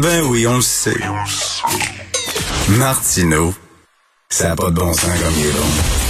Ben 0.00 0.22
oui, 0.24 0.46
on 0.46 0.56
le 0.56 0.62
sait. 0.62 0.96
Martineau, 2.78 3.52
ça 4.30 4.48
n'a 4.48 4.56
pas 4.56 4.70
de 4.70 4.74
bon 4.76 4.90
sens 4.94 5.10
comme 5.22 5.34
il 5.36 5.46
est 5.46 5.52
bon. 5.52 5.66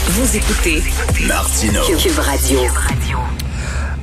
Vous 0.06 0.36
écoutez 0.36 0.82
Martineau. 1.26 1.80
Cube 1.98 2.18
Radio. 2.18 2.60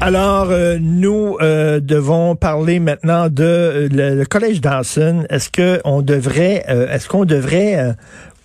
Alors, 0.02 0.48
euh, 0.50 0.78
nous 0.82 1.38
euh, 1.42 1.80
devons 1.80 2.36
parler 2.36 2.80
maintenant 2.80 3.30
de 3.30 3.44
euh, 3.44 3.90
le, 3.90 4.16
le 4.16 4.26
collège 4.26 4.60
Dawson. 4.60 5.26
Est-ce 5.30 5.50
que 5.50 5.82
on 5.86 6.02
devrait, 6.02 6.66
euh, 6.70 6.90
est-ce 6.94 7.08
qu'on 7.08 7.26
devrait 7.26 7.78
euh, 7.78 7.94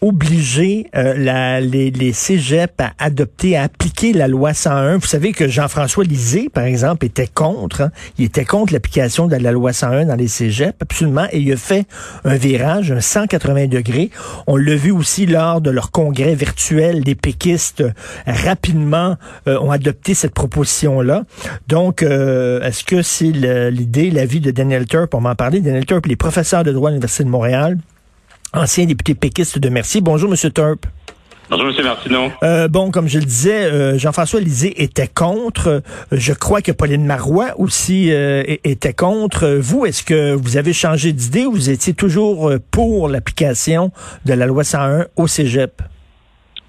obliger 0.05 0.87
euh, 0.95 1.61
les, 1.61 1.91
les 1.91 2.13
à 2.79 2.93
adopter, 2.99 3.57
à 3.57 3.63
appliquer 3.63 4.13
la 4.13 4.29
loi 4.29 4.53
101. 4.53 4.99
Vous 4.99 5.07
savez 5.07 5.33
que 5.33 5.49
Jean-François 5.49 6.05
Lisée, 6.05 6.51
par 6.53 6.65
exemple, 6.65 7.07
était 7.07 7.27
contre. 7.27 7.81
hein. 7.81 7.91
Il 8.19 8.27
était 8.27 8.45
contre 8.45 8.73
l'application 8.75 9.27
de 9.27 9.37
la 9.37 9.51
loi 9.51 9.73
101 9.73 10.05
dans 10.07 10.15
les 10.15 10.29
cégeps, 10.29 10.75
absolument. 10.81 11.27
Et 11.33 11.39
il 11.39 11.53
a 11.53 11.57
fait 11.57 11.87
un 12.25 12.37
virage, 12.37 12.93
un 12.93 13.01
180 13.01 13.67
degrés. 13.67 14.11
On 14.47 14.57
l'a 14.57 14.77
vu 14.77 14.91
aussi 14.91 15.25
lors 15.25 15.63
de 15.63 15.71
leur 15.71 15.91
congrès 15.91 16.35
virtuel. 16.35 17.03
Les 17.05 17.15
péquistes, 17.15 17.81
euh, 17.81 17.93
rapidement, 18.27 19.17
euh, 19.49 19.59
ont 19.61 19.71
adopté 19.71 20.13
cette 20.13 20.35
proposition-là. 20.35 21.25
Donc, 21.69 22.03
euh, 22.03 22.61
est-ce 22.63 22.85
que 22.85 23.01
c'est 23.01 23.33
l'idée, 23.71 24.11
l'avis 24.11 24.41
de 24.41 24.51
Daniel 24.51 24.87
Turp, 24.87 25.15
on 25.15 25.21
m'en 25.21 25.35
parler, 25.35 25.61
Daniel 25.61 25.87
Turp, 25.87 26.05
les 26.07 26.17
professeurs 26.17 26.63
de 26.63 26.73
droit 26.73 26.91
à 26.91 26.93
l'Université 26.93 27.25
de 27.25 27.31
Montréal, 27.31 27.79
ancien 28.55 28.87
député 28.87 29.15
péquiste 29.15 29.59
de 29.59 29.69
Mercier. 29.69 30.01
Bonjour, 30.01 30.31
Monsieur 30.31 30.51
Turp. 30.51 30.87
Bonjour, 31.51 31.69
M. 31.79 31.85
Martineau. 31.85 32.33
Euh, 32.43 32.69
bon, 32.69 32.91
comme 32.91 33.07
je 33.07 33.19
le 33.19 33.25
disais, 33.27 33.65
euh, 33.65 33.99
Jean-François 33.99 34.41
Lisée 34.41 34.83
était 34.83 35.09
contre. 35.09 35.69
Euh, 35.69 35.81
Je 36.11 36.33
crois 36.33 36.63
que 36.63 36.73
Pauline 36.73 37.05
Marois 37.05 37.53
aussi 37.59 38.11
euh, 38.13 38.43
était 38.65 38.95
contre. 38.95 39.47
Vous, 39.61 39.85
est-ce 39.85 40.03
que 40.03 40.33
vous 40.33 40.57
avez 40.57 40.73
changé 40.73 41.13
d'idée 41.13 41.45
ou 41.45 41.53
vous 41.53 41.69
étiez 41.69 41.93
toujours 41.93 42.49
euh, 42.49 42.59
pour 42.71 43.09
l'application 43.09 43.93
de 44.25 44.33
la 44.33 44.47
loi 44.47 44.65
101 44.65 45.07
au 45.17 45.27
cégep? 45.27 45.83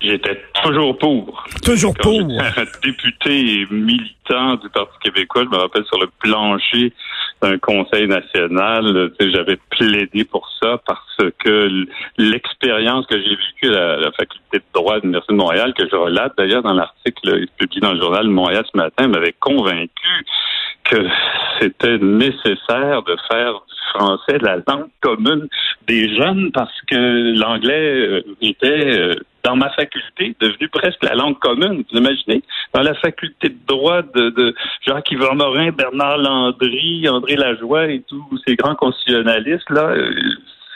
J'étais 0.01 0.38
toujours 0.66 0.97
pour. 0.97 1.44
Toujours 1.63 1.94
Quand 1.97 2.09
pour. 2.09 2.21
député 2.83 3.61
et 3.61 3.67
militant 3.69 4.55
du 4.55 4.69
Parti 4.69 4.97
québécois, 5.03 5.44
je 5.44 5.49
me 5.49 5.61
rappelle 5.61 5.85
sur 5.85 5.99
le 5.99 6.07
plancher 6.19 6.94
d'un 7.41 7.57
conseil 7.57 8.07
national, 8.07 9.11
j'avais 9.19 9.57
plaidé 9.69 10.23
pour 10.23 10.49
ça 10.61 10.80
parce 10.88 11.17
que 11.44 11.85
l'expérience 12.17 13.05
que 13.07 13.19
j'ai 13.19 13.35
vécue 13.35 13.75
à 13.75 13.97
la, 13.97 14.11
faculté 14.11 14.59
de 14.59 14.63
droit 14.73 14.95
de 14.97 15.02
l'Université 15.02 15.33
de 15.33 15.38
Montréal, 15.38 15.73
que 15.77 15.88
je 15.88 15.95
relate 15.95 16.33
d'ailleurs 16.38 16.63
dans 16.63 16.73
l'article 16.73 17.47
publié 17.57 17.81
dans 17.81 17.94
le 17.94 18.00
journal 18.00 18.27
Montréal 18.27 18.66
ce 18.72 18.77
matin, 18.77 19.07
m'avait 19.07 19.35
convaincu 19.39 20.25
que 20.85 21.07
c'était 21.59 21.97
nécessaire 21.97 23.03
de 23.03 23.16
faire 23.29 23.53
du 23.53 23.75
français 23.94 24.38
la 24.41 24.57
langue 24.67 24.89
commune 25.02 25.47
des 25.88 26.16
jeunes 26.16 26.52
parce 26.52 26.81
que 26.88 27.38
l'anglais 27.38 28.07
euh, 28.07 28.22
était 28.41 29.00
euh, 29.00 29.13
dans 29.45 29.55
ma 29.55 29.69
faculté 29.69 30.35
devenu 30.39 30.67
presque 30.69 31.03
la 31.03 31.13
langue 31.13 31.38
commune. 31.39 31.83
Vous 31.89 31.97
imaginez? 31.97 32.41
Dans 32.73 32.81
la 32.81 32.95
faculté 32.95 33.49
de 33.49 33.59
droit 33.67 34.01
de, 34.01 34.31
de 34.31 34.55
Jacques-Yvan 34.85 35.35
Morin, 35.35 35.69
Bernard 35.71 36.17
Landry, 36.17 37.07
André 37.07 37.35
Lajoie 37.35 37.88
et 37.88 38.01
tous 38.09 38.25
ces 38.45 38.55
grands 38.55 38.75
constitutionnalistes, 38.75 39.69
là, 39.69 39.89
euh, 39.89 40.11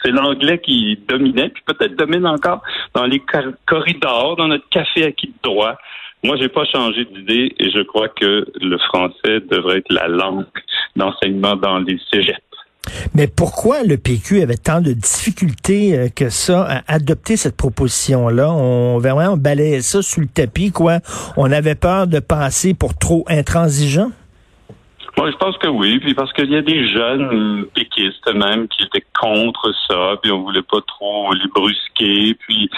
c'est 0.01 0.11
l'anglais 0.11 0.59
qui 0.59 0.97
dominait, 1.07 1.49
puis 1.49 1.63
peut-être 1.65 1.95
domine 1.95 2.25
encore 2.27 2.61
dans 2.93 3.05
les 3.05 3.19
cor- 3.19 3.53
corridors, 3.65 4.35
dans 4.37 4.47
notre 4.47 4.69
café 4.69 5.03
acquis 5.05 5.27
de 5.27 5.41
droit. 5.49 5.75
Moi, 6.23 6.35
j'ai 6.39 6.49
pas 6.49 6.65
changé 6.65 7.05
d'idée 7.05 7.55
et 7.57 7.69
je 7.71 7.81
crois 7.81 8.09
que 8.09 8.45
le 8.61 8.77
français 8.89 9.39
devrait 9.49 9.77
être 9.79 9.91
la 9.91 10.07
langue 10.07 10.45
d'enseignement 10.95 11.55
dans 11.55 11.79
les 11.79 11.97
cégeps. 12.11 12.48
Mais 13.13 13.27
pourquoi 13.27 13.83
le 13.83 13.97
PQ 13.97 14.41
avait 14.41 14.57
tant 14.57 14.81
de 14.81 14.93
difficultés 14.93 15.97
euh, 15.97 16.09
que 16.13 16.29
ça 16.29 16.63
à 16.63 16.93
adopter 16.93 17.37
cette 17.37 17.55
proposition-là? 17.55 18.51
On 18.51 18.99
vraiment 18.99 19.33
on 19.33 19.37
balayait 19.37 19.81
ça 19.81 20.01
sous 20.01 20.21
le 20.21 20.27
tapis, 20.27 20.71
quoi. 20.71 20.99
On 21.37 21.51
avait 21.51 21.75
peur 21.75 22.07
de 22.07 22.19
passer 22.19 22.73
pour 22.73 22.97
trop 22.97 23.25
intransigeant? 23.27 24.11
Moi, 25.19 25.31
je 25.31 25.35
pense 25.35 25.57
que 25.57 25.67
oui, 25.67 25.99
puis 25.99 26.13
parce 26.13 26.31
qu'il 26.31 26.49
y 26.49 26.55
a 26.55 26.61
des 26.61 26.87
jeunes 26.87 27.63
euh, 27.63 27.69
péquistes 27.75 28.33
même 28.33 28.69
qui 28.69 28.83
étaient 28.83 29.03
contre 29.19 29.69
ça, 29.85 30.15
puis 30.21 30.31
on 30.31 30.43
voulait 30.43 30.61
pas 30.61 30.79
trop 30.87 31.33
les 31.33 31.49
brusquer, 31.53 32.35
puis 32.35 32.69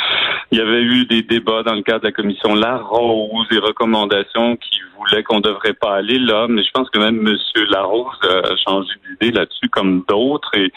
il 0.51 0.57
y 0.57 0.59
avait 0.59 0.81
eu 0.81 1.05
des 1.05 1.21
débats 1.21 1.61
dans 1.61 1.75
le 1.75 1.83
cadre 1.83 1.99
de 1.99 2.05
la 2.07 2.11
commission 2.11 2.55
Larose, 2.55 3.47
des 3.51 3.59
recommandations 3.59 4.55
qui 4.55 4.79
voulaient 4.97 5.21
qu'on 5.21 5.39
devrait 5.39 5.75
pas 5.75 5.97
aller 5.97 6.17
là, 6.17 6.47
mais 6.49 6.63
je 6.63 6.71
pense 6.73 6.89
que 6.89 6.97
même 6.97 7.21
Monsieur 7.21 7.63
Larose 7.69 8.17
a 8.23 8.55
changé 8.67 8.89
d'idée 9.07 9.37
là-dessus 9.37 9.69
comme 9.69 10.03
d'autres, 10.09 10.49
et, 10.57 10.71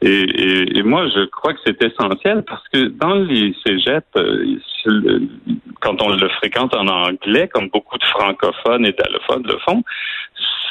et, 0.00 0.22
et, 0.22 0.78
et 0.78 0.82
moi, 0.82 1.06
je 1.14 1.26
crois 1.26 1.52
que 1.52 1.60
c'est 1.66 1.82
essentiel 1.82 2.44
parce 2.48 2.66
que 2.72 2.86
dans 2.86 3.16
les 3.16 3.54
cégeps, 3.66 4.06
euh, 4.16 4.56
quand 5.82 6.00
on 6.00 6.16
le 6.16 6.28
fréquente 6.30 6.74
en 6.74 6.88
anglais, 6.88 7.46
comme 7.52 7.68
beaucoup 7.68 7.98
de 7.98 8.04
francophones 8.04 8.86
et 8.86 8.92
d'allophones 8.92 9.42
le 9.46 9.58
font, 9.58 9.82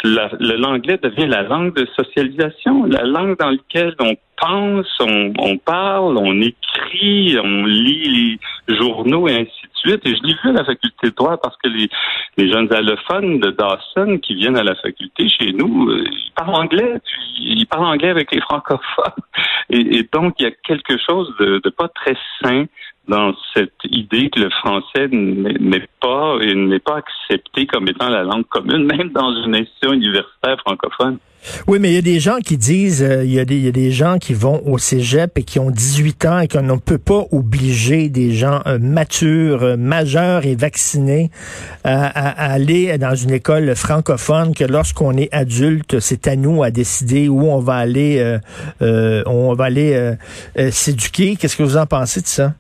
la- 0.04 0.32
l'anglais 0.40 0.98
devient 1.02 1.28
la 1.28 1.44
langue 1.44 1.76
de 1.76 1.86
socialisation, 1.96 2.86
la 2.86 3.04
langue 3.04 3.38
dans 3.38 3.50
laquelle 3.50 3.96
on 4.00 4.16
pense, 4.38 4.88
on, 5.02 5.34
on 5.38 5.58
parle, 5.58 6.18
on 6.18 6.42
écrit, 6.42 7.38
on 7.44 7.66
lit 7.66 8.40
les 8.68 8.76
journaux 8.76 9.28
et 9.28 9.34
ainsi 9.34 9.46
de 9.46 9.92
suite. 9.92 10.06
Et 10.06 10.16
je 10.16 10.24
l'ai 10.24 10.34
vu 10.42 10.50
à 10.50 10.54
la 10.54 10.64
faculté 10.64 11.10
de 11.10 11.16
droit 11.16 11.38
parce 11.38 11.58
que 11.58 11.68
les, 11.68 11.90
les 12.38 12.52
jeunes 12.52 12.72
allophones 12.74 13.40
de 13.40 13.52
Dawson 13.52 14.20
qui 14.20 14.36
viennent 14.36 14.58
à 14.58 14.64
la 14.64 14.76
faculté 14.76 15.28
chez 15.28 15.52
nous, 15.52 15.90
euh, 15.90 16.04
ils 16.06 16.32
parlent 16.36 16.56
anglais, 16.56 17.02
ils 17.38 17.68
parlent 17.68 17.86
anglais 17.86 18.10
avec 18.10 18.34
les 18.34 18.42
francophones. 18.42 19.14
Et, 19.72 20.00
et 20.00 20.10
donc, 20.12 20.34
il 20.40 20.46
y 20.46 20.48
a 20.48 20.52
quelque 20.64 20.98
chose 20.98 21.32
de, 21.40 21.62
de 21.64 21.70
pas 21.70 21.90
très 21.90 22.18
sain 22.42 22.66
dans 23.10 23.34
cette 23.54 23.74
idée 23.90 24.30
que 24.30 24.40
le 24.40 24.50
français 24.50 25.08
n'est 25.12 25.88
pas 26.02 26.38
et 26.42 26.54
n'est 26.56 26.80
pas 26.80 26.98
accepté 26.98 27.66
comme 27.66 27.88
étant 27.88 28.10
la 28.10 28.24
langue 28.24 28.46
commune, 28.50 28.86
même 28.98 29.10
dans 29.14 29.34
une 29.46 29.56
institution 29.56 29.94
universitaire 29.94 30.58
francophone. 30.60 31.18
Oui, 31.68 31.80
mais 31.80 31.92
il 31.92 31.96
y 31.96 31.98
a 31.98 32.02
des 32.02 32.20
gens 32.20 32.40
qui 32.40 32.58
disent, 32.58 33.02
euh, 33.02 33.24
il 33.24 33.32
y, 33.34 33.40
a 33.40 33.46
des- 33.46 33.92
gens 33.92 34.18
qui 34.18 34.34
vont 34.34 34.62
au 34.66 34.78
cégep 34.78 35.38
et 35.38 35.44
qui 35.44 35.58
ont 35.58 35.72
18 35.72 36.26
ans 36.26 36.40
et 36.40 36.50
qu'on 36.50 36.62
ne 36.62 36.76
peut 36.76 36.98
pas 36.98 37.24
obliger 37.32 38.10
des 38.10 38.34
gens 38.34 38.60
euh, 38.68 38.78
matures, 38.78 39.64
euh, 39.64 39.78
majeurs 39.78 40.46
et 40.46 40.56
vaccinés 40.56 41.32
à, 41.86 42.08
à- 42.08 42.52
aller 42.52 42.98
dans 42.98 43.16
une 43.16 43.32
école 43.32 43.74
francophone, 43.74 44.54
que 44.54 44.66
lorsqu'on 44.66 45.16
est 45.16 45.34
adulte, 45.34 46.02
c'est 46.02 46.28
à 46.28 46.36
nous 46.36 46.62
à 46.62 46.72
décider 46.72 47.30
où 47.30 47.44
on 47.50 47.60
va 47.60 47.76
aller, 47.76 48.38
on 48.82 49.54
va 49.54 49.64
aller 49.64 50.14
s'éduquer. 50.72 51.38
Qu'est-ce 51.38 51.56
que 51.56 51.64
vous 51.64 51.78
en 51.78 51.86
pensez 51.86 52.20
de 52.22 52.28
ça? 52.28 52.54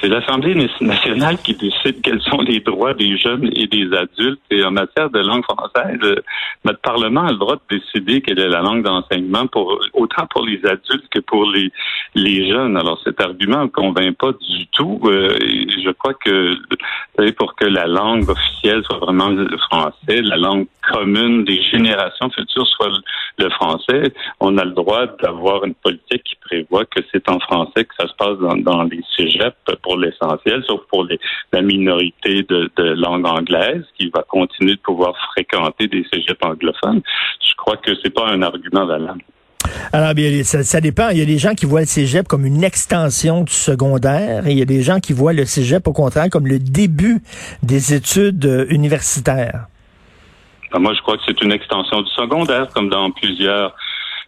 C'est 0.00 0.08
l'Assemblée 0.08 0.54
nationale 0.80 1.38
qui 1.38 1.54
décide 1.54 2.00
quels 2.02 2.20
sont 2.22 2.40
les 2.42 2.60
droits 2.60 2.94
des 2.94 3.16
jeunes 3.16 3.50
et 3.54 3.66
des 3.66 3.88
adultes. 3.94 4.40
Et 4.50 4.62
en 4.62 4.70
matière 4.70 5.10
de 5.10 5.18
langue 5.20 5.44
française, 5.44 5.98
euh, 6.02 6.16
notre 6.64 6.80
Parlement 6.80 7.24
a 7.24 7.32
le 7.32 7.38
droit 7.38 7.56
de 7.56 7.76
décider 7.76 8.20
quelle 8.20 8.38
est 8.38 8.48
la 8.48 8.60
langue 8.60 8.82
d'enseignement 8.82 9.46
pour 9.46 9.80
autant 9.94 10.26
pour 10.26 10.44
les 10.44 10.60
adultes 10.64 11.08
que 11.10 11.20
pour 11.20 11.44
les 11.50 11.70
les 12.14 12.48
jeunes. 12.50 12.76
Alors 12.76 13.00
cet 13.04 13.20
argument 13.20 13.64
ne 13.64 13.68
convainc 13.68 14.16
pas 14.16 14.32
du 14.32 14.66
tout. 14.68 15.00
Euh, 15.04 15.36
je 15.40 15.90
crois 15.90 16.14
que 16.14 16.56
pour 17.36 17.54
que 17.54 17.66
la 17.66 17.86
langue 17.86 18.28
officielle 18.28 18.82
soit 18.84 18.98
vraiment 18.98 19.28
le 19.28 19.56
français, 19.58 20.22
la 20.22 20.36
langue 20.36 20.66
commune 20.90 21.44
des 21.44 21.62
générations 21.62 22.30
futures 22.30 22.66
soit 22.66 22.88
le, 23.38 23.50
français, 23.50 24.12
on 24.40 24.56
a 24.58 24.64
le 24.64 24.72
droit 24.72 25.06
d'avoir 25.22 25.64
une 25.64 25.74
politique 25.74 26.24
qui 26.24 26.36
prévoit 26.36 26.84
que 26.84 27.00
c'est 27.12 27.28
en 27.28 27.38
français 27.40 27.84
que 27.84 27.94
ça 27.98 28.08
se 28.08 28.14
passe 28.14 28.38
dans, 28.38 28.56
dans 28.56 28.82
les 28.84 29.00
cégeps 29.16 29.56
pour 29.82 29.96
l'essentiel, 29.96 30.62
sauf 30.66 30.80
pour 30.90 31.04
les, 31.04 31.18
la 31.52 31.62
minorité 31.62 32.42
de, 32.42 32.70
de 32.76 32.84
langue 32.94 33.26
anglaise 33.26 33.84
qui 33.98 34.10
va 34.10 34.22
continuer 34.22 34.74
de 34.74 34.80
pouvoir 34.80 35.14
fréquenter 35.32 35.88
des 35.88 36.04
cégeps 36.12 36.38
anglophones. 36.42 37.02
Je 37.40 37.54
crois 37.56 37.76
que 37.76 37.92
c'est 38.02 38.14
pas 38.14 38.28
un 38.28 38.42
argument 38.42 38.86
valable. 38.86 39.22
Alors, 39.92 40.14
bien, 40.14 40.42
ça, 40.44 40.62
ça 40.62 40.80
dépend. 40.80 41.08
Il 41.10 41.18
y 41.18 41.22
a 41.22 41.26
des 41.26 41.38
gens 41.38 41.54
qui 41.54 41.66
voient 41.66 41.80
le 41.80 41.86
cégep 41.86 42.26
comme 42.26 42.46
une 42.46 42.64
extension 42.64 43.42
du 43.42 43.52
secondaire 43.52 44.46
et 44.46 44.52
il 44.52 44.58
y 44.58 44.62
a 44.62 44.66
des 44.66 44.82
gens 44.82 45.00
qui 45.00 45.12
voient 45.12 45.32
le 45.32 45.44
cégep, 45.44 45.86
au 45.86 45.92
contraire, 45.92 46.28
comme 46.30 46.46
le 46.46 46.58
début 46.58 47.20
des 47.62 47.94
études 47.94 48.44
euh, 48.46 48.66
universitaires. 48.70 49.66
Ben, 50.72 50.78
Moi, 50.78 50.94
je 50.94 51.02
crois 51.02 51.16
que 51.16 51.22
c'est 51.26 51.40
une 51.42 51.52
extension 51.52 52.02
du 52.02 52.10
secondaire, 52.10 52.68
comme 52.72 52.88
dans 52.88 53.10
plusieurs 53.10 53.74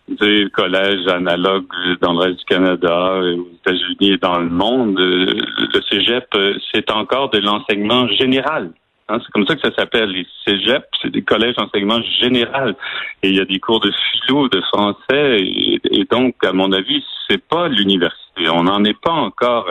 des 0.08 0.48
collèges 0.52 1.06
analogues 1.08 1.66
dans 2.00 2.12
le 2.12 2.18
reste 2.18 2.38
du 2.40 2.44
Canada, 2.44 3.20
aux 3.20 3.48
États-Unis 3.66 4.12
et 4.12 4.18
dans 4.18 4.38
le 4.38 4.48
monde. 4.48 4.98
Euh, 4.98 5.34
Le 5.72 5.80
cégep, 5.90 6.26
euh, 6.34 6.54
c'est 6.72 6.90
encore 6.90 7.30
de 7.30 7.38
l'enseignement 7.38 8.08
général. 8.08 8.72
Hein. 9.12 9.18
C'est 9.20 9.32
comme 9.32 9.46
ça 9.46 9.54
que 9.54 9.60
ça 9.60 9.74
s'appelle, 9.76 10.10
les 10.10 10.26
cégeps. 10.46 10.86
C'est 11.00 11.10
des 11.10 11.22
collèges 11.22 11.54
d'enseignement 11.56 12.00
général. 12.20 12.74
Et 13.22 13.28
il 13.28 13.36
y 13.36 13.40
a 13.40 13.44
des 13.44 13.60
cours 13.60 13.80
de 13.80 13.90
philo, 13.90 14.48
de 14.48 14.60
français. 14.62 15.38
Et, 15.40 16.04
donc, 16.10 16.34
à 16.44 16.52
mon 16.52 16.72
avis, 16.72 17.04
c'est 17.28 17.42
pas 17.42 17.68
l'université. 17.68 18.48
On 18.48 18.64
n'en 18.64 18.82
est 18.84 18.98
pas 18.98 19.12
encore 19.12 19.68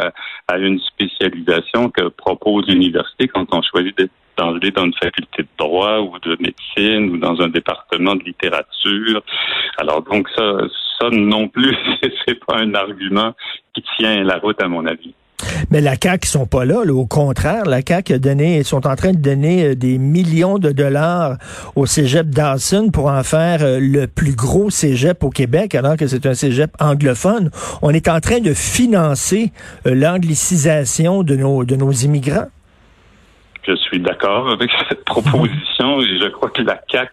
à, 0.47 0.57
une 0.57 0.79
spécialisation 0.79 1.89
que 1.89 2.07
propose 2.09 2.67
l'université 2.67 3.27
quand 3.27 3.53
on 3.53 3.61
choisit 3.61 3.97
d'être 3.97 4.11
dans 4.37 4.53
une 4.53 4.93
faculté 4.93 5.43
de 5.43 5.47
droit 5.57 5.99
ou 5.99 6.17
de 6.19 6.37
médecine 6.39 7.11
ou 7.11 7.17
dans 7.17 7.39
un 7.41 7.49
département 7.49 8.15
de 8.15 8.23
littérature. 8.23 9.21
Alors 9.77 10.01
donc 10.03 10.29
ça, 10.35 10.57
ça 10.99 11.09
non 11.09 11.47
plus, 11.47 11.75
c'est 12.25 12.43
pas 12.45 12.57
un 12.57 12.73
argument 12.73 13.33
qui 13.73 13.83
tient 13.97 14.23
la 14.23 14.37
route 14.37 14.61
à 14.61 14.67
mon 14.67 14.85
avis. 14.85 15.13
Mais 15.69 15.81
la 15.81 15.95
CAQ, 16.01 16.27
ils 16.27 16.29
sont 16.29 16.45
pas 16.45 16.65
là, 16.65 16.81
Au 16.89 17.05
contraire, 17.05 17.65
la 17.65 17.81
CAQ 17.85 18.13
a 18.13 18.19
donné, 18.19 18.63
sont 18.63 18.87
en 18.87 18.95
train 18.95 19.11
de 19.11 19.17
donner 19.17 19.65
euh, 19.65 19.75
des 19.75 19.97
millions 19.97 20.57
de 20.57 20.71
dollars 20.71 21.37
au 21.75 21.85
cégep 21.85 22.29
Dawson 22.29 22.89
pour 22.91 23.07
en 23.07 23.23
faire 23.23 23.59
euh, 23.61 23.79
le 23.79 24.07
plus 24.07 24.35
gros 24.35 24.69
cégep 24.69 25.23
au 25.23 25.29
Québec, 25.29 25.75
alors 25.75 25.97
que 25.97 26.07
c'est 26.07 26.25
un 26.25 26.33
cégep 26.33 26.71
anglophone. 26.79 27.51
On 27.81 27.91
est 27.91 28.07
en 28.07 28.19
train 28.19 28.39
de 28.39 28.53
financer 28.53 29.51
euh, 29.85 29.95
l'anglicisation 29.95 31.23
de 31.23 31.35
nos, 31.35 31.63
de 31.63 31.75
nos 31.75 31.91
immigrants. 31.91 32.47
Je 33.67 33.75
suis 33.75 33.99
d'accord 33.99 34.49
avec 34.49 34.71
cette 34.89 35.05
proposition 35.05 36.01
et 36.01 36.19
je 36.19 36.27
crois 36.29 36.49
que 36.49 36.63
la 36.63 36.81
CAQ 36.91 37.11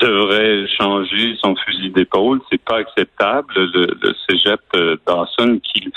devrait 0.00 0.66
changer 0.78 1.36
son 1.42 1.54
fusil 1.56 1.90
d'épaule. 1.90 2.40
C'est 2.50 2.62
pas 2.62 2.78
acceptable. 2.78 3.52
Le, 3.56 3.86
le 4.02 4.14
cégep 4.28 4.60
euh, 4.76 4.96
Dawson 5.06 5.60
qu'il 5.62 5.90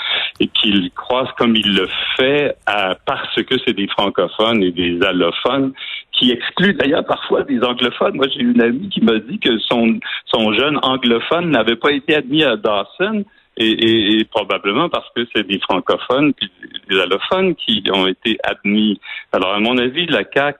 qu'il 0.54 0.90
croise 0.92 1.28
comme 1.38 1.56
il 1.56 1.74
le 1.74 1.88
fait 2.16 2.56
à, 2.66 2.94
parce 3.06 3.34
que 3.42 3.54
c'est 3.64 3.74
des 3.74 3.88
francophones 3.88 4.62
et 4.62 4.70
des 4.70 5.00
allophones 5.02 5.72
qui 6.12 6.30
excluent 6.30 6.74
d'ailleurs 6.74 7.04
parfois 7.04 7.42
des 7.42 7.60
anglophones. 7.62 8.16
Moi, 8.16 8.26
j'ai 8.34 8.42
une 8.42 8.60
amie 8.60 8.88
qui 8.88 9.00
m'a 9.00 9.18
dit 9.18 9.38
que 9.38 9.58
son 9.58 9.98
son 10.26 10.52
jeune 10.52 10.78
anglophone 10.82 11.50
n'avait 11.50 11.76
pas 11.76 11.92
été 11.92 12.14
admis 12.14 12.44
à 12.44 12.56
Dawson 12.56 13.24
et, 13.56 14.26
probablement 14.30 14.88
parce 14.88 15.06
que 15.14 15.26
c'est 15.34 15.46
des 15.46 15.58
francophones 15.58 16.32
allophones 17.00 17.54
qui 17.54 17.82
ont 17.92 18.06
été 18.06 18.38
admis. 18.44 19.00
Alors, 19.32 19.54
à 19.54 19.60
mon 19.60 19.78
avis, 19.78 20.06
la 20.06 20.24
CAC 20.24 20.56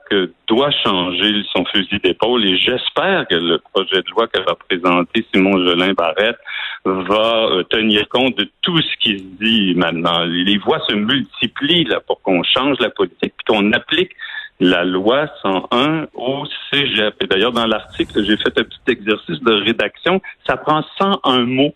doit 0.47 0.71
changer 0.83 1.43
son 1.53 1.65
fusil 1.65 1.99
d'épaule 2.03 2.45
et 2.45 2.57
j'espère 2.57 3.27
que 3.27 3.35
le 3.35 3.59
projet 3.59 4.01
de 4.01 4.09
loi 4.11 4.27
qu'elle 4.27 4.45
va 4.45 4.55
présenter, 4.55 5.25
Simon 5.33 5.57
Jolin 5.65 5.93
Barrette, 5.93 6.39
va 6.85 7.45
euh, 7.45 7.63
tenir 7.63 8.07
compte 8.09 8.37
de 8.37 8.49
tout 8.61 8.77
ce 8.81 8.97
qui 8.99 9.19
se 9.19 9.23
dit 9.41 9.73
maintenant. 9.75 10.25
Les 10.25 10.57
voix 10.57 10.79
se 10.87 10.95
multiplient 10.95 11.85
là 11.85 11.99
pour 12.01 12.21
qu'on 12.21 12.43
change 12.43 12.77
la 12.79 12.89
politique 12.89 13.33
puis 13.37 13.45
qu'on 13.47 13.71
applique 13.71 14.11
la 14.59 14.83
loi 14.83 15.27
101 15.41 16.07
au 16.13 16.43
cégep. 16.71 17.15
Et 17.21 17.27
d'ailleurs, 17.27 17.51
dans 17.51 17.65
l'article, 17.65 18.23
j'ai 18.23 18.37
fait 18.37 18.57
un 18.57 18.63
petit 18.63 18.79
exercice 18.87 19.39
de 19.41 19.53
rédaction. 19.53 20.21
Ça 20.47 20.57
prend 20.57 20.83
101 20.99 21.45
mots 21.45 21.73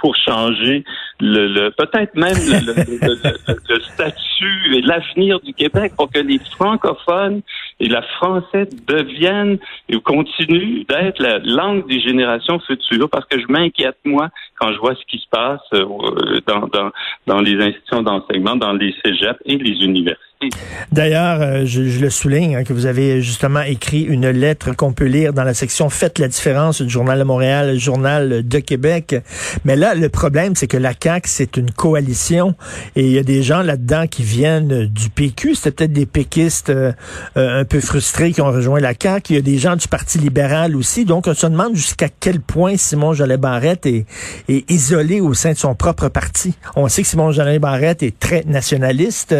pour 0.00 0.16
changer 0.16 0.84
le, 1.20 1.70
peut-être 1.70 2.14
même 2.14 2.36
le, 2.36 3.80
statut 3.80 4.76
et 4.76 4.80
l'avenir 4.82 5.40
du 5.40 5.52
Québec 5.52 5.92
pour 5.96 6.10
que 6.10 6.18
les 6.18 6.40
francophones 6.56 7.42
et 7.80 7.88
la 7.88 8.02
français 8.02 8.68
deviennent 8.86 9.58
et 9.88 10.00
continuent 10.00 10.84
d'être 10.88 11.20
la 11.20 11.38
langue 11.38 11.86
des 11.88 12.00
générations 12.00 12.58
futures 12.60 13.08
parce 13.10 13.26
que 13.26 13.40
je 13.40 13.46
m'inquiète 13.48 13.98
moi 14.04 14.28
quand 14.58 14.72
je 14.72 14.78
vois 14.78 14.94
ce 14.94 15.04
qui 15.06 15.18
se 15.18 15.28
passe 15.30 15.60
euh, 15.74 16.40
dans, 16.46 16.66
dans, 16.68 16.90
dans 17.26 17.40
les 17.40 17.56
institutions 17.56 18.02
d'enseignement, 18.02 18.56
dans 18.56 18.72
les 18.72 18.94
cégeps 19.04 19.40
et 19.44 19.56
les 19.56 19.84
universités. 19.84 20.31
D'ailleurs, 20.90 21.40
euh, 21.40 21.62
je, 21.64 22.00
le 22.00 22.10
souligne 22.10 22.56
hein, 22.56 22.64
que 22.64 22.72
vous 22.72 22.86
avez 22.86 23.22
justement 23.22 23.62
écrit 23.62 24.02
une 24.02 24.28
lettre 24.28 24.74
qu'on 24.74 24.92
peut 24.92 25.06
lire 25.06 25.32
dans 25.32 25.44
la 25.44 25.54
section 25.54 25.88
Faites 25.88 26.18
la 26.18 26.28
différence 26.28 26.82
du 26.82 26.90
Journal 26.90 27.18
de 27.18 27.24
Montréal, 27.24 27.78
Journal 27.78 28.46
de 28.46 28.58
Québec. 28.58 29.16
Mais 29.64 29.76
là, 29.76 29.94
le 29.94 30.08
problème, 30.08 30.54
c'est 30.54 30.66
que 30.66 30.76
la 30.76 30.92
CAQ, 31.00 31.28
c'est 31.28 31.56
une 31.56 31.70
coalition 31.70 32.54
et 32.96 33.06
il 33.06 33.12
y 33.12 33.18
a 33.18 33.22
des 33.22 33.42
gens 33.42 33.62
là-dedans 33.62 34.06
qui 34.06 34.22
viennent 34.22 34.86
du 34.86 35.10
PQ. 35.10 35.54
C'était 35.54 35.70
peut-être 35.70 35.92
des 35.92 36.06
péquistes 36.06 36.70
euh, 36.70 36.92
euh, 37.36 37.60
un 37.60 37.64
peu 37.64 37.80
frustrés 37.80 38.32
qui 38.32 38.40
ont 38.40 38.50
rejoint 38.50 38.80
la 38.80 38.92
CAQ. 39.00 39.32
Il 39.32 39.36
y 39.36 39.38
a 39.38 39.42
des 39.42 39.58
gens 39.58 39.76
du 39.76 39.88
Parti 39.88 40.18
libéral 40.18 40.76
aussi. 40.76 41.04
Donc, 41.04 41.26
on 41.26 41.34
se 41.34 41.46
demande 41.46 41.74
jusqu'à 41.74 42.08
quel 42.08 42.40
point 42.40 42.76
Simon 42.76 43.12
Jolet 43.12 43.36
Barrette 43.36 43.86
est, 43.86 44.06
est, 44.48 44.70
isolé 44.70 45.20
au 45.20 45.34
sein 45.34 45.52
de 45.52 45.58
son 45.58 45.74
propre 45.74 46.08
parti. 46.08 46.54
On 46.76 46.88
sait 46.88 47.02
que 47.02 47.08
Simon 47.08 47.32
Jolet 47.32 47.58
Barrette 47.58 48.02
est 48.02 48.18
très 48.18 48.44
nationaliste. 48.46 49.34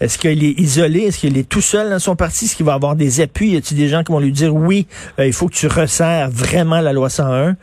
Est-ce 0.00 0.18
qu'il 0.18 0.43
isolé? 0.50 1.00
Est-ce 1.02 1.18
qu'il 1.18 1.36
est 1.38 1.48
tout 1.48 1.60
seul 1.60 1.90
dans 1.90 1.98
son 1.98 2.16
parti? 2.16 2.44
Est-ce 2.46 2.56
qu'il 2.56 2.66
va 2.66 2.74
avoir 2.74 2.96
des 2.96 3.20
appuis? 3.20 3.50
Y 3.50 3.56
a-t-il 3.56 3.76
des 3.76 3.88
gens 3.88 4.02
qui 4.02 4.12
vont 4.12 4.20
lui 4.20 4.32
dire 4.32 4.54
oui, 4.54 4.86
euh, 5.18 5.26
il 5.26 5.32
faut 5.32 5.48
que 5.48 5.54
tu 5.54 5.66
resserres 5.66 6.30
vraiment 6.30 6.80
la 6.80 6.92
loi 6.92 7.08
101? 7.08 7.56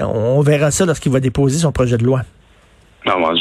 On 0.00 0.40
verra 0.40 0.70
ça 0.70 0.86
lorsqu'il 0.86 1.12
va 1.12 1.20
déposer 1.20 1.58
son 1.58 1.72
projet 1.72 1.96
de 1.96 2.04
loi. 2.04 2.22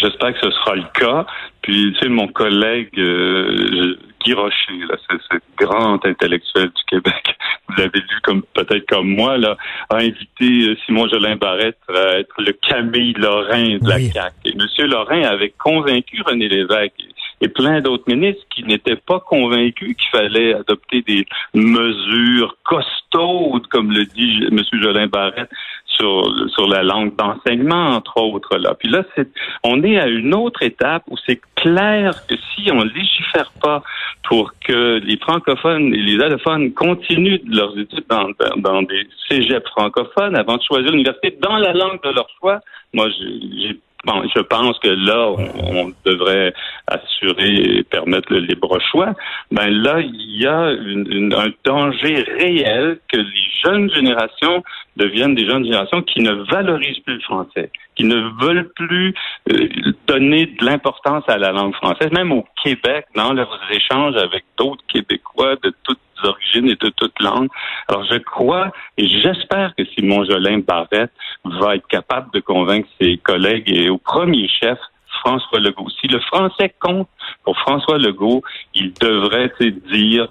J'espère 0.01 0.33
que 0.33 0.39
ce 0.41 0.51
sera 0.51 0.75
le 0.75 0.85
cas. 0.93 1.25
Puis, 1.61 1.93
tu 1.93 1.99
sais, 1.99 2.09
mon 2.09 2.27
collègue 2.27 2.97
euh, 2.97 3.97
Guy 4.23 4.33
Rocher, 4.33 4.79
là, 4.89 4.95
ce, 5.09 5.37
grand 5.57 6.05
intellectuel 6.05 6.67
du 6.67 6.83
Québec, 6.87 7.35
vous 7.69 7.75
l'avez 7.77 7.99
lu 7.99 8.17
comme 8.23 8.43
peut-être 8.53 8.85
comme 8.87 9.09
moi, 9.09 9.37
là, 9.37 9.57
a 9.89 9.97
invité 9.97 10.69
euh, 10.69 10.75
Simon 10.85 11.07
Jolin 11.07 11.35
Barrette 11.35 11.79
à 11.93 12.19
être 12.19 12.35
le 12.39 12.53
Camille 12.53 13.13
Lorrain 13.13 13.77
de 13.81 13.89
la 13.89 13.99
CAQ. 13.99 14.35
Et 14.45 14.51
M. 14.51 14.89
Lorrain 14.89 15.23
avait 15.23 15.53
convaincu 15.57 16.21
René 16.25 16.47
Lévesque 16.47 16.93
et 17.41 17.47
plein 17.47 17.81
d'autres 17.81 18.05
ministres 18.07 18.43
qui 18.49 18.63
n'étaient 18.63 18.95
pas 18.95 19.19
convaincus 19.19 19.95
qu'il 19.95 20.09
fallait 20.11 20.53
adopter 20.53 21.01
des 21.01 21.25
mesures 21.53 22.57
costaudes, 22.63 23.67
comme 23.67 23.91
le 23.91 24.05
dit 24.05 24.43
M. 24.49 24.61
Jolin 24.81 25.07
Barrette, 25.07 25.49
sur, 25.85 26.49
sur 26.49 26.67
la 26.67 26.83
langue 26.83 27.15
d'enseignement, 27.15 27.87
entre 27.89 28.17
autres. 28.17 28.57
Là. 28.57 28.75
Puis 28.75 28.89
là, 28.89 29.03
c'est, 29.15 29.27
on 29.63 29.83
est 29.83 29.99
à 29.99 30.07
une 30.07 30.33
autre 30.33 30.61
étape 30.63 31.03
où 31.09 31.15
c'est 31.25 31.41
clair 31.55 32.25
que 32.27 32.35
si 32.35 32.71
on 32.71 32.83
légifère 32.83 33.51
pas 33.61 33.83
pour 34.23 34.53
que 34.59 34.99
les 34.99 35.17
francophones 35.17 35.93
et 35.93 36.01
les 36.01 36.21
allophones 36.21 36.73
continuent 36.73 37.39
leurs 37.47 37.77
études 37.77 38.05
dans, 38.09 38.29
dans 38.57 38.81
des 38.83 39.07
cégeps 39.27 39.69
francophones 39.71 40.35
avant 40.35 40.57
de 40.57 40.63
choisir 40.63 40.91
l'université 40.91 41.37
dans 41.41 41.57
la 41.57 41.73
langue 41.73 42.01
de 42.03 42.09
leur 42.09 42.27
choix, 42.39 42.59
moi, 42.93 43.07
j'ai 43.09 43.79
Bon, 44.05 44.23
je 44.33 44.41
pense 44.41 44.77
que 44.79 44.89
là, 44.89 45.31
on, 45.31 45.91
devrait 46.05 46.53
assurer 46.87 47.79
et 47.79 47.83
permettre 47.83 48.31
le 48.31 48.39
libre 48.39 48.79
choix. 48.91 49.13
Ben 49.51 49.69
là, 49.69 49.99
il 49.99 50.41
y 50.41 50.45
a 50.45 50.67
un 50.67 51.49
danger 51.65 52.23
réel 52.39 52.99
que 53.11 53.17
les 53.17 53.47
jeunes 53.63 53.91
générations 53.91 54.63
deviennent 54.97 55.35
des 55.35 55.45
jeunes 55.45 55.65
générations 55.65 56.01
qui 56.03 56.21
ne 56.21 56.31
valorisent 56.51 56.99
plus 56.99 57.15
le 57.15 57.21
français, 57.21 57.71
qui 57.95 58.03
ne 58.03 58.29
veulent 58.39 58.69
plus 58.75 59.13
euh, 59.51 59.67
donner 60.07 60.45
de 60.45 60.65
l'importance 60.65 61.23
à 61.27 61.37
la 61.37 61.51
langue 61.51 61.75
française, 61.75 62.11
même 62.11 62.31
au 62.31 62.45
Québec, 62.63 63.07
dans 63.15 63.33
leurs 63.33 63.59
échanges 63.71 64.15
avec 64.15 64.45
d'autres 64.57 64.83
Québécois 64.87 65.55
de 65.63 65.73
toutes 65.83 65.99
origines 66.23 66.69
et 66.69 66.75
de 66.75 66.89
toutes 66.89 67.19
langues. 67.19 67.49
Alors 67.87 68.05
je 68.05 68.17
crois 68.17 68.71
et 68.97 69.07
j'espère 69.07 69.73
que 69.75 69.85
Simon 69.85 70.25
Jolin 70.25 70.59
Barrette 70.59 71.11
va 71.45 71.75
être 71.75 71.87
capable 71.87 72.31
de 72.33 72.39
convaincre 72.39 72.87
ses 72.99 73.17
collègues 73.17 73.69
et 73.69 73.89
au 73.89 73.97
premier 73.97 74.47
chef 74.47 74.77
François 75.19 75.59
Legault. 75.59 75.89
Si 76.01 76.07
le 76.07 76.19
français 76.19 76.73
compte 76.79 77.07
pour 77.43 77.57
François 77.59 77.97
Legault, 77.97 78.43
il 78.73 78.93
devrait 78.93 79.51
dire 79.91 80.27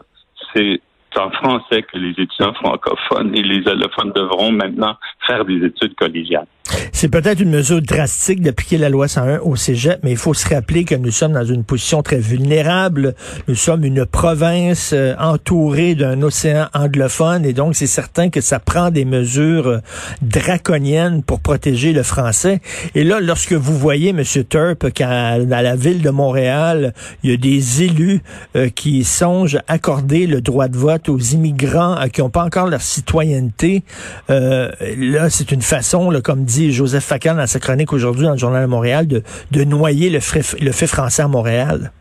c'est 0.55 0.81
en 1.16 1.31
français 1.31 1.83
que 1.83 1.97
les 1.97 2.11
étudiants 2.11 2.52
francophones 2.55 3.35
et 3.35 3.43
les 3.43 3.66
allophones 3.69 4.12
devront 4.12 4.52
maintenant 4.52 4.97
faire 5.26 5.45
des 5.45 5.64
études 5.64 5.95
collégiales. 5.95 6.47
C'est 6.93 7.09
peut-être 7.09 7.41
une 7.41 7.51
mesure 7.51 7.83
drastique 7.83 8.41
d'appliquer 8.41 8.79
la 8.79 8.89
loi 8.89 9.07
101 9.07 9.41
au 9.41 9.57
cégep, 9.57 10.01
mais 10.03 10.11
il 10.13 10.17
faut 10.17 10.35
se 10.35 10.49
rappeler 10.49 10.85
que 10.85 10.95
nous 10.95 11.11
sommes 11.11 11.33
dans 11.33 11.45
une 11.45 11.65
position 11.65 12.03
très 12.03 12.19
vulnérable. 12.19 13.15
Nous 13.49 13.55
sommes 13.55 13.85
une 13.85 14.07
province 14.07 14.93
euh, 14.93 15.15
entourée 15.19 15.95
d'un 15.95 16.23
océan 16.23 16.69
anglophone 16.75 17.45
et 17.45 17.53
donc 17.53 17.77
c'est 17.77 17.87
certain 17.87 18.31
que 18.31 18.41
ça 18.41 18.59
prend 18.59 18.91
des 18.91 19.05
mesures 19.05 19.69
euh, 19.69 19.79
draconiennes 20.23 21.23
pour 21.23 21.41
protéger 21.41 21.93
le 21.93 22.03
français. 22.03 22.61
Et 22.95 23.05
là, 23.05 23.21
lorsque 23.21 23.53
vous 23.53 23.77
voyez, 23.77 24.11
M. 24.11 24.23
Turp, 24.49 24.91
qu'à 24.91 25.39
la 25.39 25.77
ville 25.77 26.03
de 26.03 26.11
Montréal, 26.11 26.95
il 27.23 27.31
y 27.31 27.35
a 27.35 27.37
des 27.37 27.83
élus 27.83 28.23
euh, 28.57 28.69
qui 28.69 29.05
songent 29.05 29.59
accorder 29.69 30.27
le 30.27 30.41
droit 30.41 30.69
de 30.69 30.77
vote 30.77 31.09
aux 31.09 31.19
immigrants 31.19 31.97
qui 32.13 32.21
n'ont 32.21 32.31
pas 32.31 32.45
encore 32.45 32.67
leur 32.67 32.83
citoyenneté, 32.83 33.83
là, 34.29 35.31
c'est 35.31 35.53
une 35.53 35.63
façon, 35.63 36.11
là, 36.11 36.21
comme 36.21 36.45
dit 36.45 36.56
Joseph 36.71 37.05
Facal 37.05 37.37
dans 37.37 37.47
sa 37.47 37.59
chronique 37.61 37.93
aujourd'hui 37.93 38.25
dans 38.25 38.33
le 38.33 38.39
Journal 38.39 38.63
de 38.63 38.69
Montréal 38.69 39.07
de, 39.07 39.65
noyer 39.65 40.11
le 40.11 40.21
fait, 40.21 40.59
le 40.61 40.73
fait 40.73 40.87
français 40.87 41.23
à 41.23 41.29
Montréal. 41.29 41.93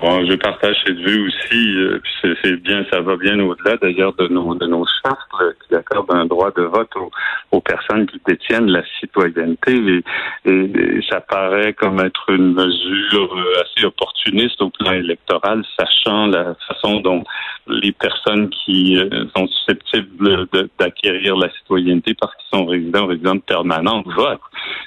Bon, 0.00 0.24
je 0.26 0.34
partage 0.34 0.76
cette 0.86 0.98
vue 0.98 1.26
aussi. 1.26 1.74
euh, 1.78 2.00
c'est 2.42 2.56
bien, 2.62 2.84
ça 2.92 3.00
va 3.00 3.16
bien 3.16 3.40
au-delà 3.40 3.76
d'ailleurs 3.78 4.12
de 4.14 4.28
nos 4.28 4.54
de 4.54 4.66
nos 4.66 4.84
chartes 5.02 5.56
qui 5.66 5.74
accordent 5.74 6.12
un 6.14 6.26
droit 6.26 6.50
de 6.50 6.62
vote 6.62 6.90
aux, 6.96 7.10
aux 7.52 7.60
personnes 7.62 8.06
qui 8.06 8.20
détiennent 8.26 8.70
la 8.70 8.82
citoyenneté. 9.00 9.72
Et, 9.74 10.50
et- 10.50 10.96
et 10.98 11.02
ça 11.10 11.20
paraît 11.22 11.72
comme 11.72 11.98
être 12.00 12.28
une 12.30 12.52
mesure 12.52 13.34
euh, 13.36 13.62
assez 13.62 13.86
opportuniste 13.86 14.60
au 14.60 14.68
plan 14.70 14.92
électoral, 14.92 15.64
sachant 15.78 16.26
la 16.26 16.54
façon 16.68 17.00
dont 17.00 17.24
les 17.68 17.92
personnes 17.92 18.50
qui 18.50 18.98
euh, 18.98 19.24
sont 19.34 19.46
susceptibles 19.48 20.46
d'acquérir 20.78 21.36
la 21.36 21.50
citoyenneté 21.52 22.14
parce 22.20 22.34
qu'ils 22.36 22.58
sont 22.58 22.66
résidents 22.66 23.04
ou 23.04 23.08
résidentes 23.08 23.44
permanentes 23.46 24.06
votent. 24.14 24.40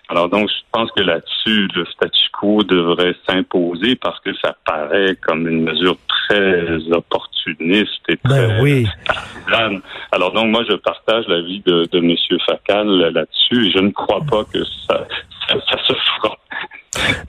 Alors 0.10 0.30
donc, 0.30 0.50
je 0.50 0.62
pense 0.72 0.92
que 0.92 1.02
là-dessus, 1.02 1.68
le 1.76 1.86
statu 1.86 2.20
quo 2.40 2.64
devrait 2.64 3.16
s'imposer 3.28 3.96
parce 3.96 4.20
que 4.22 4.32
ça 4.44 4.56
paraît 4.66 4.99
comme 5.22 5.48
une 5.48 5.64
mesure 5.64 5.98
très 6.08 6.78
opportuniste 6.92 8.02
et 8.10 8.18
très 8.18 8.48
Ben 8.48 8.62
oui. 8.62 8.88
partisane. 9.06 9.82
Alors 10.12 10.32
donc, 10.34 10.48
moi, 10.48 10.64
je 10.70 10.76
partage 10.76 11.26
l'avis 11.28 11.62
de, 11.66 11.88
de 11.92 11.98
M. 12.00 12.16
Facal 12.46 12.88
là-dessus 12.88 13.68
et 13.68 13.72
je 13.72 13.80
ne 13.80 13.90
crois 13.90 14.22
pas 14.30 14.44
que 14.46 14.64
ça, 14.88 15.08
ça, 15.48 15.56
ça 15.70 15.78
se 15.84 15.94
fera. 15.94 16.38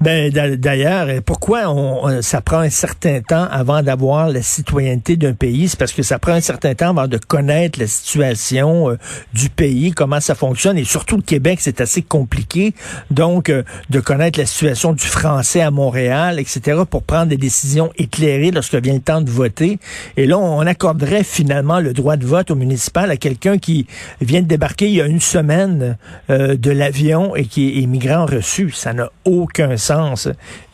Ben, 0.00 0.30
d'a- 0.32 0.56
d'ailleurs, 0.56 1.08
euh, 1.10 1.20
pourquoi 1.20 1.68
on, 1.68 2.08
euh, 2.08 2.22
ça 2.22 2.40
prend 2.40 2.60
un 2.60 2.70
certain 2.70 3.20
temps 3.20 3.46
avant 3.50 3.82
d'avoir 3.82 4.30
la 4.30 4.40
citoyenneté 4.40 5.18
d'un 5.18 5.34
pays? 5.34 5.68
C'est 5.68 5.78
parce 5.78 5.92
que 5.92 6.02
ça 6.02 6.18
prend 6.18 6.32
un 6.32 6.40
certain 6.40 6.74
temps 6.74 6.88
avant 6.88 7.06
de 7.06 7.18
connaître 7.18 7.78
la 7.78 7.86
situation 7.86 8.88
euh, 8.88 8.96
du 9.34 9.50
pays, 9.50 9.90
comment 9.92 10.18
ça 10.20 10.34
fonctionne. 10.34 10.78
Et 10.78 10.84
surtout, 10.84 11.16
le 11.16 11.22
Québec, 11.22 11.58
c'est 11.60 11.82
assez 11.82 12.00
compliqué. 12.00 12.72
Donc, 13.10 13.52
de 13.90 14.00
connaître 14.00 14.38
la 14.38 14.46
situation 14.46 14.94
du 14.94 15.04
français 15.04 15.60
à 15.60 15.70
Montréal, 15.70 16.40
etc., 16.40 16.78
pour 16.88 17.02
prendre 17.02 17.26
des 17.26 17.36
décisions 17.36 17.90
éclairées 17.98 18.52
lorsque 18.52 18.76
vient 18.76 18.94
le 18.94 19.00
temps 19.00 19.20
de 19.20 19.28
voter. 19.30 19.78
Et 20.16 20.24
là, 20.26 20.38
on 20.38 20.60
accorderait 20.60 21.24
finalement 21.24 21.78
le 21.78 21.92
droit 21.92 22.16
de 22.16 22.24
vote 22.24 22.50
au 22.50 22.54
municipal 22.54 23.10
à 23.10 23.18
quelqu'un 23.18 23.58
qui 23.58 23.86
vient 24.22 24.40
de 24.40 24.46
débarquer 24.46 24.86
il 24.88 24.94
y 24.94 25.02
a 25.02 25.06
une 25.06 25.20
semaine 25.20 25.98
de 26.28 26.70
l'avion 26.70 27.36
et 27.36 27.44
qui 27.44 27.68
est 27.68 27.82
immigrant 27.82 28.24
reçu. 28.24 28.70
Ça 28.70 28.94
n'a 28.94 29.10
aucun 29.26 29.76
sens. 29.76 29.89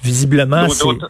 Visiblement, 0.02 0.62
D'autant- 0.62 0.74
c'est... 0.74 0.84
d'autant- 0.94 1.08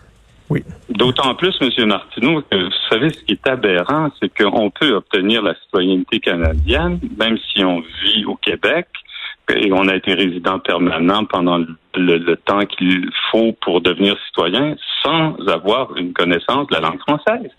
Oui. 0.51 0.63
D'autant 0.89 1.35
plus, 1.35 1.57
M. 1.61 1.87
Martineau, 1.89 2.41
que 2.49 2.57
vous 2.57 2.71
savez, 2.91 3.11
ce 3.11 3.21
qui 3.25 3.33
est 3.33 3.49
aberrant, 3.49 4.11
c'est 4.21 4.29
qu'on 4.37 4.71
peut 4.71 4.93
obtenir 4.95 5.43
la 5.43 5.55
citoyenneté 5.57 6.21
canadienne, 6.21 7.01
même 7.19 7.37
si 7.53 7.65
on 7.65 7.81
vit 8.05 8.25
au 8.27 8.37
Québec 8.37 8.87
et 9.53 9.71
on 9.73 9.87
a 9.89 9.95
été 9.97 10.13
résident 10.15 10.59
permanent 10.61 11.25
pendant 11.25 11.59
le, 11.59 11.67
le- 11.97 12.19
le 12.19 12.37
temps 12.37 12.65
qu'il 12.67 13.09
faut 13.31 13.53
pour 13.61 13.81
devenir 13.81 14.17
citoyen, 14.27 14.77
sans 15.03 15.35
avoir 15.49 15.97
une 15.97 16.13
connaissance 16.13 16.67
de 16.69 16.75
la 16.75 16.81
langue 16.81 17.01
française. 17.01 17.51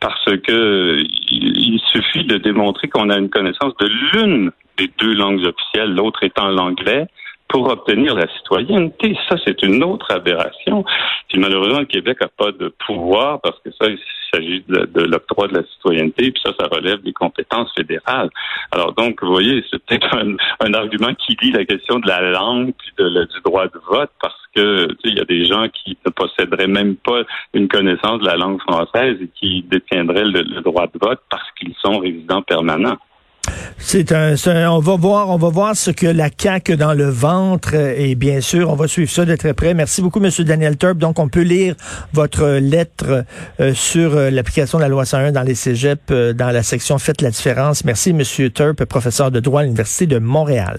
Parce 0.00 0.24
que 0.24 0.98
il, 1.30 1.74
il 1.74 1.80
suffit 1.92 2.24
de 2.24 2.36
démontrer 2.38 2.88
qu'on 2.88 3.10
a 3.10 3.18
une 3.18 3.28
connaissance 3.30 3.74
de 3.80 3.86
l'une 4.12 4.50
des 4.78 4.90
deux 4.98 5.12
langues 5.14 5.44
officielles, 5.44 5.94
l'autre 5.94 6.22
étant 6.22 6.48
l'anglais, 6.48 7.06
pour 7.50 7.68
obtenir 7.68 8.14
la 8.14 8.28
citoyenneté. 8.36 9.16
Ça, 9.28 9.36
c'est 9.44 9.62
une 9.62 9.82
autre 9.82 10.10
aberration. 10.10 10.84
Puis 11.28 11.38
malheureusement, 11.38 11.80
le 11.80 11.86
Québec 11.86 12.18
n'a 12.20 12.28
pas 12.28 12.52
de 12.52 12.72
pouvoir 12.86 13.40
parce 13.40 13.58
que 13.64 13.70
ça, 13.72 13.88
il 13.90 13.98
s'agit 14.32 14.64
de, 14.68 15.02
l'octroi 15.02 15.48
de 15.48 15.56
la 15.56 15.64
citoyenneté, 15.64 16.30
puis 16.30 16.40
ça, 16.44 16.52
ça 16.58 16.68
relève 16.70 17.02
des 17.02 17.12
compétences 17.12 17.72
fédérales. 17.76 18.30
Alors 18.70 18.92
donc, 18.92 19.20
vous 19.22 19.32
voyez, 19.32 19.64
c'est 19.70 19.84
peut-être 19.84 20.16
un, 20.60 20.74
argument 20.74 21.12
qui 21.14 21.36
lie 21.42 21.50
la 21.50 21.64
question 21.64 21.98
de 21.98 22.06
la 22.06 22.30
langue 22.30 22.72
puis 22.78 22.92
de, 22.96 23.24
du 23.24 23.40
droit 23.44 23.66
de 23.66 23.80
vote 23.90 24.10
parce 24.22 24.40
que 24.54 24.88
il 25.04 25.18
y 25.18 25.20
a 25.20 25.24
des 25.24 25.44
gens 25.44 25.66
qui 25.68 25.98
ne 26.06 26.10
posséderaient 26.12 26.68
même 26.68 26.94
pas 26.96 27.22
une 27.54 27.66
connaissance 27.66 28.20
de 28.20 28.26
la 28.26 28.36
langue 28.36 28.60
française 28.60 29.16
et 29.20 29.28
qui 29.34 29.64
détiendraient 29.68 30.24
le 30.24 30.60
droit 30.60 30.86
de 30.86 30.98
vote 31.00 31.20
parce 31.28 31.50
qu'ils 31.58 31.74
sont 31.82 31.98
résidents 31.98 32.42
permanents. 32.42 32.96
C'est 33.78 34.12
un, 34.12 34.36
on 34.70 34.78
va 34.78 34.96
voir, 34.96 35.30
on 35.30 35.36
va 35.36 35.48
voir 35.48 35.74
ce 35.74 35.90
que 35.90 36.06
la 36.06 36.28
CAQ 36.36 36.76
dans 36.76 36.94
le 36.94 37.08
ventre 37.08 37.70
euh, 37.74 37.94
et 37.96 38.14
bien 38.14 38.40
sûr, 38.40 38.70
on 38.70 38.76
va 38.76 38.86
suivre 38.86 39.10
ça 39.10 39.24
de 39.24 39.34
très 39.34 39.54
près. 39.54 39.74
Merci 39.74 40.02
beaucoup, 40.02 40.20
Monsieur 40.20 40.44
Daniel 40.44 40.76
Turp. 40.76 40.98
Donc, 40.98 41.18
on 41.18 41.28
peut 41.28 41.40
lire 41.40 41.74
votre 42.12 42.46
lettre 42.60 43.24
euh, 43.58 43.74
sur 43.74 44.14
euh, 44.14 44.30
l'application 44.30 44.78
de 44.78 44.82
la 44.82 44.88
loi 44.88 45.04
101 45.04 45.32
dans 45.32 45.42
les 45.42 45.54
cégeps, 45.54 46.10
dans 46.10 46.50
la 46.50 46.62
section 46.62 46.98
Faites 46.98 47.22
la 47.22 47.30
différence. 47.30 47.84
Merci, 47.84 48.12
Monsieur 48.12 48.50
Turp, 48.50 48.84
professeur 48.84 49.30
de 49.30 49.40
droit 49.40 49.62
à 49.62 49.64
l'Université 49.64 50.06
de 50.06 50.18
Montréal. 50.18 50.78